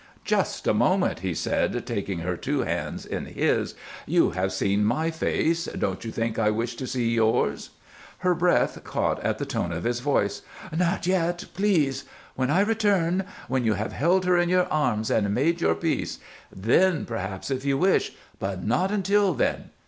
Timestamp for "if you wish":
17.51-18.11